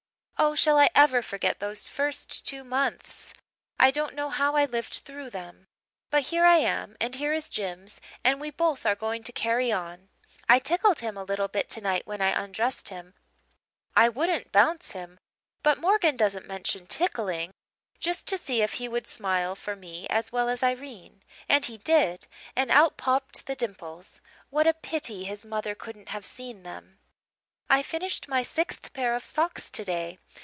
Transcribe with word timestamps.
Oh, 0.43 0.55
shall 0.55 0.79
I 0.79 0.89
ever 0.95 1.21
forget 1.21 1.59
those 1.59 1.87
first 1.87 2.47
two 2.47 2.63
months! 2.63 3.31
I 3.79 3.91
don't 3.91 4.15
know 4.15 4.31
how 4.31 4.55
I 4.55 4.65
lived 4.65 4.93
through 4.93 5.29
them. 5.29 5.67
But 6.09 6.23
here 6.33 6.45
I 6.47 6.57
am 6.57 6.97
and 6.99 7.13
here 7.13 7.31
is 7.31 7.47
Jims 7.47 8.01
and 8.23 8.41
we 8.41 8.49
both 8.49 8.83
are 8.83 8.95
going 8.95 9.21
to 9.25 9.31
'carry 9.31 9.71
on.' 9.71 10.09
I 10.49 10.57
tickled 10.57 10.97
him 10.99 11.15
a 11.15 11.23
little 11.23 11.47
bit 11.47 11.69
tonight 11.69 12.07
when 12.07 12.21
I 12.21 12.29
undressed 12.31 12.89
him 12.89 13.13
I 13.95 14.09
wouldn't 14.09 14.51
bounce 14.51 14.93
him 14.93 15.19
but 15.61 15.77
Morgan 15.77 16.17
doesn't 16.17 16.47
mention 16.47 16.87
tickling 16.87 17.53
just 17.99 18.27
to 18.29 18.37
see 18.39 18.63
if 18.63 18.73
he 18.73 18.87
would 18.87 19.05
smile 19.05 19.53
for 19.53 19.75
me 19.75 20.07
as 20.09 20.31
well 20.31 20.49
as 20.49 20.63
Irene. 20.63 21.21
And 21.47 21.65
he 21.65 21.77
did 21.77 22.25
and 22.55 22.71
out 22.71 22.97
popped 22.97 23.45
the 23.45 23.53
dimples. 23.55 24.21
What 24.49 24.65
a 24.65 24.73
pity 24.73 25.23
his 25.25 25.45
mother 25.45 25.75
couldn't 25.75 26.09
have 26.09 26.25
seen 26.25 26.63
them! 26.63 26.97
"I 27.69 27.83
finished 27.83 28.27
my 28.27 28.43
sixth 28.43 28.91
pair 28.91 29.15
of 29.15 29.23
socks 29.23 29.69
today. 29.71 30.17